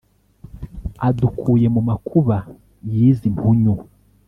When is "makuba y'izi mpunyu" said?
1.89-3.73